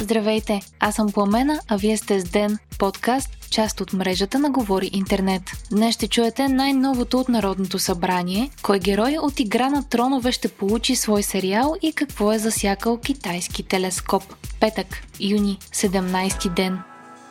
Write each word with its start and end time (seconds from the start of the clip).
Здравейте, 0.00 0.60
аз 0.80 0.94
съм 0.94 1.12
Пламена, 1.12 1.60
а 1.68 1.76
вие 1.76 1.96
сте 1.96 2.20
с 2.20 2.24
Ден, 2.24 2.58
подкаст, 2.78 3.50
част 3.50 3.80
от 3.80 3.92
мрежата 3.92 4.38
на 4.38 4.50
Говори 4.50 4.90
Интернет. 4.92 5.42
Днес 5.70 5.94
ще 5.94 6.08
чуете 6.08 6.48
най-новото 6.48 7.18
от 7.18 7.28
Народното 7.28 7.78
събрание, 7.78 8.50
кой 8.62 8.78
герой 8.78 9.16
от 9.22 9.40
Игра 9.40 9.70
на 9.70 9.88
тронове 9.88 10.32
ще 10.32 10.48
получи 10.48 10.96
свой 10.96 11.22
сериал 11.22 11.74
и 11.82 11.92
какво 11.92 12.32
е 12.32 12.38
засякал 12.38 12.98
китайски 12.98 13.62
телескоп. 13.62 14.22
Петък, 14.60 14.86
юни, 15.20 15.58
17 15.74 16.54
ден. 16.54 16.78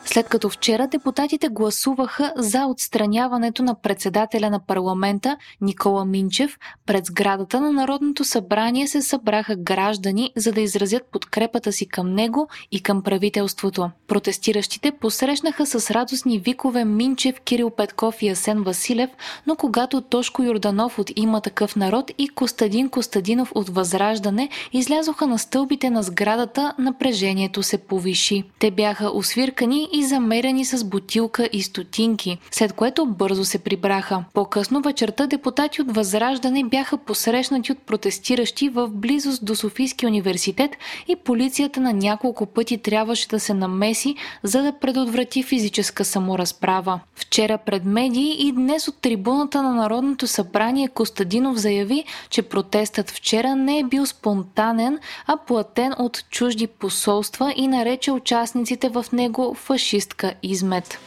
След 0.04 0.28
като 0.28 0.48
вчера 0.48 0.86
депутатите 0.86 1.48
гласуваха 1.48 2.32
за 2.36 2.66
отстраняването 2.66 3.62
на 3.62 3.74
председателя 3.74 4.50
на 4.50 4.66
парламента 4.66 5.36
Никола 5.60 6.04
Минчев, 6.04 6.58
пред 6.86 7.06
сградата 7.06 7.60
на 7.60 7.72
Народното 7.72 8.24
събрание 8.24 8.86
се 8.86 9.02
събраха 9.02 9.56
граждани, 9.56 10.32
за 10.36 10.52
да 10.52 10.60
изразят 10.60 11.02
подкрепата 11.12 11.72
си 11.72 11.88
към 11.88 12.14
него 12.14 12.48
и 12.72 12.80
към 12.82 13.02
правителството. 13.02 13.90
Протестиращите 14.08 14.92
посрещнаха 14.92 15.66
с 15.66 15.90
радостни 15.90 16.38
викове 16.38 16.84
Минчев, 16.84 17.40
Кирил 17.40 17.70
Петков 17.70 18.22
и 18.22 18.28
Асен 18.28 18.62
Василев, 18.62 19.10
но 19.46 19.56
когато 19.56 20.00
Тошко 20.00 20.42
Юрданов 20.42 20.98
от 20.98 21.10
Има 21.16 21.40
такъв 21.40 21.76
народ 21.76 22.10
и 22.18 22.28
Костадин 22.28 22.88
Костадинов 22.88 23.52
от 23.54 23.68
Възраждане 23.68 24.48
излязоха 24.72 25.26
на 25.26 25.38
стълбите 25.38 25.90
на 25.90 26.02
сградата, 26.02 26.74
напрежението 26.78 27.62
се 27.62 27.78
повиши. 27.78 28.44
Те 28.58 28.70
бяха 28.70 29.10
освиркани 29.14 29.88
и 29.92 30.04
замерени 30.04 30.64
с 30.64 30.84
бутилка 30.84 31.48
и 31.52 31.62
стотинки, 31.62 32.38
след 32.50 32.72
което 32.72 33.06
бързо 33.06 33.44
се 33.44 33.58
прибраха. 33.58 34.24
По-късно 34.34 34.80
вечерта 34.80 35.26
депутати 35.26 35.82
от 35.82 35.94
Възраждане 35.94 36.64
бяха 36.64 36.96
посрещнати 36.96 37.72
от 37.72 37.78
протестиращи 37.78 38.68
в 38.68 38.88
близост 38.88 39.44
до 39.44 39.56
Софийския 39.56 40.08
университет 40.08 40.70
и 41.08 41.16
полицията 41.16 41.80
на 41.80 41.92
няколко 41.92 42.46
пъти 42.46 42.78
трябваше 42.78 43.28
да 43.28 43.40
се 43.40 43.54
намеси, 43.54 44.14
за 44.42 44.62
да 44.62 44.72
предотврати 44.72 45.42
физическа 45.42 46.04
саморазправа. 46.04 47.00
Вчера 47.14 47.58
пред 47.58 47.84
медии 47.84 48.36
и 48.38 48.52
днес 48.52 48.88
от 48.88 48.96
трибуната 48.96 49.62
на 49.62 49.74
Народното 49.74 50.26
събрание 50.26 50.88
Костадинов 50.88 51.56
заяви, 51.56 52.04
че 52.30 52.42
протестът 52.42 53.10
вчера 53.10 53.56
не 53.56 53.78
е 53.78 53.84
бил 53.84 54.06
спонтанен, 54.06 54.98
а 55.26 55.36
платен 55.36 55.94
от 55.98 56.24
чужди 56.30 56.66
посолства 56.66 57.54
и 57.56 57.68
нарече 57.68 58.12
участниците 58.12 58.88
в 58.88 59.06
него 59.12 59.54
фашистка 59.79 60.35
измет. 60.41 60.99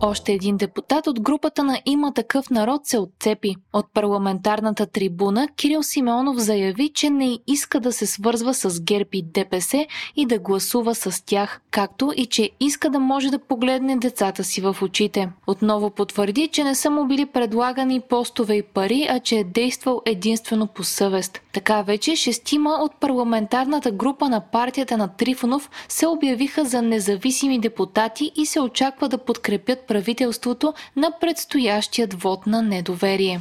Още 0.00 0.32
един 0.32 0.56
депутат 0.56 1.06
от 1.06 1.20
групата 1.20 1.64
на 1.64 1.80
Има 1.86 2.12
такъв 2.12 2.50
народ 2.50 2.86
се 2.86 2.98
отцепи. 2.98 3.56
От 3.72 3.86
парламентарната 3.94 4.86
трибуна 4.86 5.48
Кирил 5.56 5.82
Симеонов 5.82 6.36
заяви, 6.36 6.90
че 6.94 7.10
не 7.10 7.38
иска 7.46 7.80
да 7.80 7.92
се 7.92 8.06
свързва 8.06 8.54
с 8.54 8.80
ГЕРБ 8.80 9.08
и 9.12 9.22
ДПС 9.22 9.86
и 10.16 10.26
да 10.26 10.38
гласува 10.38 10.94
с 10.94 11.24
тях, 11.26 11.60
както 11.70 12.12
и 12.16 12.26
че 12.26 12.50
иска 12.60 12.90
да 12.90 12.98
може 13.00 13.30
да 13.30 13.38
погледне 13.38 13.96
децата 13.96 14.44
си 14.44 14.60
в 14.60 14.76
очите. 14.82 15.28
Отново 15.46 15.90
потвърди, 15.90 16.48
че 16.48 16.64
не 16.64 16.74
са 16.74 16.90
му 16.90 17.06
били 17.06 17.26
предлагани 17.26 18.00
постове 18.00 18.54
и 18.54 18.62
пари, 18.62 19.06
а 19.10 19.20
че 19.20 19.36
е 19.36 19.44
действал 19.44 20.02
единствено 20.06 20.66
по 20.66 20.84
съвест. 20.84 21.40
Така 21.52 21.82
вече 21.82 22.16
шестима 22.16 22.70
от 22.70 22.92
парламентарната 23.00 23.90
група 23.90 24.28
на 24.28 24.40
партията 24.40 24.96
на 24.96 25.08
Трифонов 25.08 25.70
се 25.88 26.06
обявиха 26.06 26.64
за 26.64 26.82
независими 26.82 27.58
депутати 27.60 28.32
и 28.36 28.46
се 28.46 28.60
очаква 28.60 29.08
да 29.08 29.18
подкрепят 29.18 29.87
правителството 29.88 30.74
на 30.96 31.12
предстоящият 31.20 32.22
вод 32.22 32.46
на 32.46 32.62
недоверие. 32.62 33.40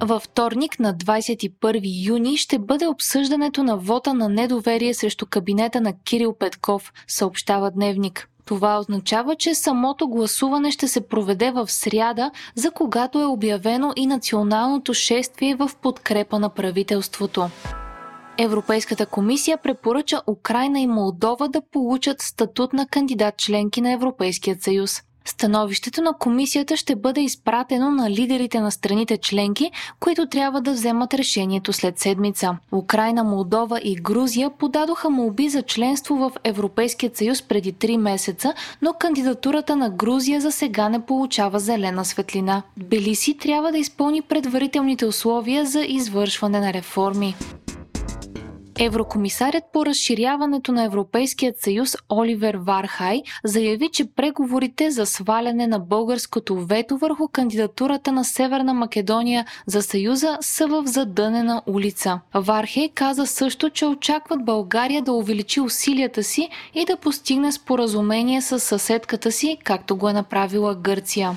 Във 0.00 0.22
вторник 0.22 0.80
на 0.80 0.94
21 0.94 2.06
юни 2.06 2.36
ще 2.36 2.58
бъде 2.58 2.86
обсъждането 2.86 3.62
на 3.62 3.76
вота 3.76 4.14
на 4.14 4.28
недоверие 4.28 4.94
срещу 4.94 5.26
кабинета 5.26 5.80
на 5.80 5.92
Кирил 6.04 6.34
Петков, 6.34 6.92
съобщава 7.06 7.70
Дневник. 7.70 8.28
Това 8.44 8.78
означава, 8.78 9.36
че 9.36 9.54
самото 9.54 10.08
гласуване 10.08 10.70
ще 10.70 10.88
се 10.88 11.08
проведе 11.08 11.50
в 11.50 11.70
сряда, 11.70 12.30
за 12.54 12.70
когато 12.70 13.20
е 13.20 13.24
обявено 13.24 13.92
и 13.96 14.06
националното 14.06 14.94
шествие 14.94 15.54
в 15.54 15.70
подкрепа 15.82 16.38
на 16.38 16.48
правителството. 16.48 17.50
Европейската 18.38 19.06
комисия 19.06 19.58
препоръча 19.58 20.22
Украина 20.26 20.80
и 20.80 20.86
Молдова 20.86 21.48
да 21.48 21.62
получат 21.72 22.22
статут 22.22 22.72
на 22.72 22.86
кандидат 22.86 23.36
членки 23.36 23.80
на 23.80 23.92
Европейския 23.92 24.56
съюз. 24.60 25.02
Становището 25.28 26.02
на 26.02 26.12
комисията 26.12 26.76
ще 26.76 26.96
бъде 26.96 27.20
изпратено 27.20 27.90
на 27.90 28.10
лидерите 28.10 28.60
на 28.60 28.70
страните 28.70 29.16
членки, 29.16 29.70
които 30.00 30.26
трябва 30.26 30.60
да 30.60 30.72
вземат 30.72 31.14
решението 31.14 31.72
след 31.72 31.98
седмица. 31.98 32.56
Украина, 32.72 33.24
Молдова 33.24 33.80
и 33.84 33.94
Грузия 33.94 34.50
подадоха 34.50 35.10
молби 35.10 35.48
за 35.48 35.62
членство 35.62 36.14
в 36.16 36.32
Европейския 36.44 37.10
съюз 37.14 37.42
преди 37.42 37.72
3 37.72 37.96
месеца, 37.96 38.54
но 38.82 38.92
кандидатурата 38.92 39.76
на 39.76 39.90
Грузия 39.90 40.40
за 40.40 40.52
сега 40.52 40.88
не 40.88 41.06
получава 41.06 41.60
зелена 41.60 42.04
светлина. 42.04 42.62
Белиси 42.76 43.38
трябва 43.38 43.72
да 43.72 43.78
изпълни 43.78 44.22
предварителните 44.22 45.06
условия 45.06 45.66
за 45.66 45.80
извършване 45.80 46.60
на 46.60 46.72
реформи. 46.72 47.36
Еврокомисарят 48.80 49.64
по 49.72 49.86
разширяването 49.86 50.72
на 50.72 50.84
Европейският 50.84 51.60
съюз 51.60 51.96
Оливер 52.12 52.54
Вархай 52.54 53.22
заяви, 53.44 53.88
че 53.92 54.04
преговорите 54.16 54.90
за 54.90 55.06
сваляне 55.06 55.66
на 55.66 55.78
българското 55.78 56.56
вето 56.56 56.96
върху 56.96 57.28
кандидатурата 57.28 58.12
на 58.12 58.24
Северна 58.24 58.74
Македония 58.74 59.46
за 59.66 59.82
съюза 59.82 60.38
са 60.40 60.66
в 60.66 60.82
задънена 60.86 61.62
улица. 61.66 62.20
Вархей 62.34 62.88
каза 62.88 63.26
също, 63.26 63.70
че 63.70 63.86
очакват 63.86 64.44
България 64.44 65.02
да 65.02 65.12
увеличи 65.12 65.60
усилията 65.60 66.22
си 66.22 66.48
и 66.74 66.84
да 66.84 66.96
постигне 66.96 67.52
споразумение 67.52 68.42
с 68.42 68.60
съседката 68.60 69.32
си, 69.32 69.58
както 69.64 69.96
го 69.96 70.08
е 70.08 70.12
направила 70.12 70.74
Гърция. 70.74 71.36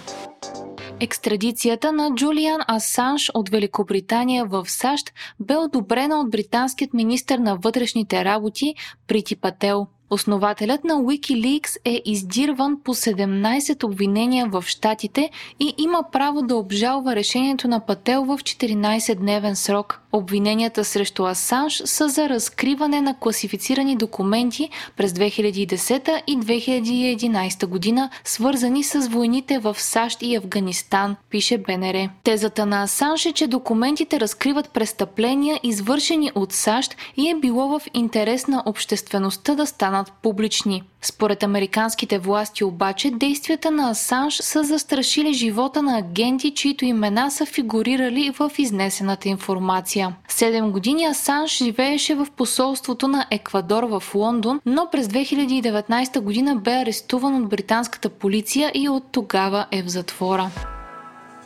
Екстрадицията 1.03 1.91
на 1.91 2.15
Джулиан 2.15 2.61
Асанж 2.67 3.31
от 3.33 3.49
Великобритания 3.49 4.45
в 4.45 4.69
САЩ 4.69 5.13
бе 5.39 5.55
одобрена 5.55 6.19
от 6.19 6.31
британският 6.31 6.93
министр 6.93 7.37
на 7.37 7.55
вътрешните 7.55 8.25
работи 8.25 8.75
Прити 9.07 9.35
Пател. 9.35 9.87
Основателят 10.13 10.83
на 10.83 10.93
Wikileaks 10.93 11.77
е 11.85 12.01
издирван 12.05 12.77
по 12.83 12.93
17 12.95 13.83
обвинения 13.83 14.47
в 14.49 14.63
Штатите 14.67 15.29
и 15.59 15.73
има 15.77 16.03
право 16.11 16.41
да 16.41 16.55
обжалва 16.55 17.15
решението 17.15 17.67
на 17.67 17.79
Пател 17.79 18.25
в 18.25 18.37
14-дневен 18.37 19.53
срок. 19.53 20.01
Обвиненията 20.13 20.85
срещу 20.85 21.25
Асанж 21.25 21.81
са 21.85 22.09
за 22.09 22.29
разкриване 22.29 23.01
на 23.01 23.19
класифицирани 23.19 23.95
документи 23.95 24.69
през 24.97 25.11
2010 25.11 26.21
и 26.27 26.37
2011 26.37 27.65
година, 27.65 28.09
свързани 28.23 28.83
с 28.83 29.07
войните 29.07 29.59
в 29.59 29.75
САЩ 29.79 30.21
и 30.21 30.35
Афганистан, 30.35 31.15
пише 31.29 31.57
БНР. 31.57 32.09
Тезата 32.23 32.65
на 32.65 32.83
Асанж 32.83 33.25
е, 33.25 33.31
че 33.31 33.47
документите 33.47 34.19
разкриват 34.19 34.69
престъпления, 34.69 35.59
извършени 35.63 36.31
от 36.35 36.53
САЩ 36.53 36.95
и 37.17 37.29
е 37.29 37.35
било 37.35 37.67
в 37.67 37.81
интерес 37.93 38.47
на 38.47 38.63
обществеността 38.65 39.55
да 39.55 39.65
станат 39.65 40.00
публични. 40.21 40.83
Според 41.01 41.43
американските 41.43 42.19
власти 42.19 42.63
обаче, 42.63 43.11
действията 43.11 43.71
на 43.71 43.89
Асанж 43.89 44.35
са 44.35 44.63
застрашили 44.63 45.33
живота 45.33 45.81
на 45.81 45.97
агенти, 45.97 46.53
чието 46.53 46.85
имена 46.85 47.31
са 47.31 47.45
фигурирали 47.45 48.31
в 48.39 48.51
изнесената 48.57 49.29
информация. 49.29 50.15
Седем 50.27 50.71
години 50.71 51.05
Асанж 51.05 51.57
живееше 51.57 52.15
в 52.15 52.27
посолството 52.37 53.07
на 53.07 53.25
Еквадор 53.31 53.83
в 53.83 54.03
Лондон, 54.15 54.61
но 54.65 54.87
през 54.91 55.07
2019 55.07 56.19
година 56.19 56.55
бе 56.55 56.71
арестуван 56.71 57.35
от 57.35 57.49
британската 57.49 58.09
полиция 58.09 58.71
и 58.73 58.89
от 58.89 59.03
тогава 59.11 59.65
е 59.71 59.83
в 59.83 59.87
затвора. 59.87 60.51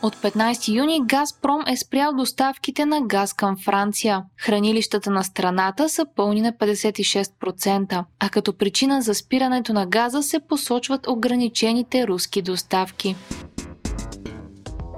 От 0.02 0.16
15 0.16 0.74
юни 0.74 1.00
Газпром 1.06 1.60
е 1.66 1.76
спрял 1.76 2.12
доставките 2.12 2.86
на 2.86 3.00
газ 3.00 3.32
към 3.32 3.56
Франция. 3.56 4.22
Хранилищата 4.40 5.10
на 5.10 5.24
страната 5.24 5.88
са 5.88 6.06
пълни 6.16 6.40
на 6.40 6.52
56%, 6.52 8.04
а 8.20 8.28
като 8.28 8.52
причина 8.52 9.02
за 9.02 9.14
спирането 9.14 9.72
на 9.72 9.86
газа 9.86 10.22
се 10.22 10.40
посочват 10.40 11.08
ограничените 11.08 12.06
руски 12.06 12.42
доставки. 12.42 13.16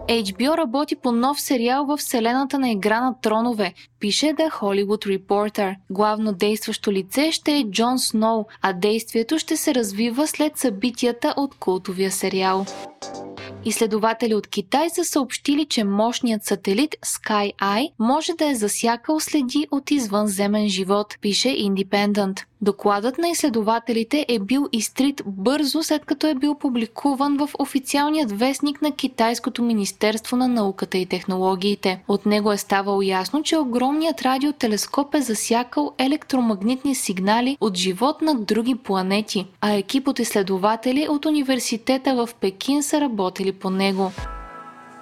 HBO 0.09 0.57
работи 0.57 0.97
по 0.97 1.13
нов 1.13 1.41
сериал 1.41 1.87
в 1.87 1.97
вселената 1.97 2.59
на 2.59 2.71
Игра 2.71 3.01
на 3.01 3.21
тронове, 3.21 3.75
пише 4.01 4.27
The 4.27 4.51
Hollywood 4.51 5.19
Reporter. 5.19 5.75
Главно 5.91 6.33
действащо 6.33 6.93
лице 6.93 7.33
ще 7.33 7.53
е 7.53 7.65
Джон 7.65 7.99
Сноу, 7.99 8.45
а 8.63 8.73
действието 8.73 9.39
ще 9.39 9.57
се 9.57 9.75
развива 9.75 10.27
след 10.27 10.59
събитията 10.59 11.35
от 11.37 11.55
култовия 11.55 12.13
сериал. 12.13 12.67
Изследователи 13.69 14.35
от 14.35 14.47
Китай 14.47 14.91
са 14.91 15.05
съобщили, 15.05 15.67
че 15.67 15.85
мощният 15.85 16.45
сателит 16.45 16.95
Sky 17.07 17.93
може 17.99 18.33
да 18.33 18.51
е 18.51 18.55
засякал 18.55 19.21
следи 19.21 19.67
от 19.71 19.91
извънземен 19.91 20.69
живот, 20.69 21.19
пише 21.21 21.49
Independent. 21.49 22.48
Докладът 22.63 23.19
на 23.19 23.29
изследователите 23.29 24.27
е 24.29 24.39
бил 24.39 24.69
изтрит 24.73 25.23
бързо 25.27 25.83
след 25.83 26.05
като 26.05 26.27
е 26.27 26.35
бил 26.35 26.55
публикуван 26.55 27.37
в 27.37 27.51
официалният 27.59 28.39
вестник 28.39 28.83
на 28.83 28.93
Китайското 28.93 29.63
Министерство 29.63 30.37
на 30.37 30.49
науката 30.49 30.99
и 30.99 31.07
технологиите. 31.07 32.03
От 32.09 32.27
него 32.27 32.53
е 32.53 32.57
ставало 32.57 33.03
ясно, 33.03 33.43
че 33.43 33.57
огромният 33.57 34.23
радиотелескоп 34.23 35.15
е 35.15 35.21
засякал 35.21 35.93
електромагнитни 35.99 36.95
сигнали 36.95 37.57
от 37.61 37.77
живот 37.77 38.23
на 38.23 38.35
други 38.35 38.75
планети, 38.75 39.47
а 39.61 39.73
екип 39.73 40.09
от 40.09 40.19
изследователи 40.19 41.07
от 41.11 41.27
университета 41.27 42.15
в 42.15 42.35
Пекин 42.41 42.83
са 42.83 43.01
работили 43.01 43.53
по 43.53 43.71
него. 43.71 44.13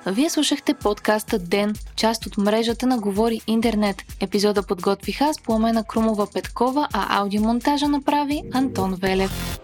Вие 0.08 0.30
слушахте 0.30 0.74
подкаста 0.74 1.38
Ден, 1.38 1.74
част 1.96 2.26
от 2.26 2.36
мрежата 2.36 2.86
на 2.86 2.98
Говори 2.98 3.40
Интернет. 3.46 3.96
Епизода 4.20 4.62
подготвих 4.62 5.20
аз, 5.20 5.40
Пламена 5.40 5.84
Крумова 5.84 6.26
Петкова, 6.32 6.88
а 6.92 7.20
аудиомонтажа 7.20 7.88
направи 7.88 8.42
Антон 8.52 8.94
Велев. 8.94 9.60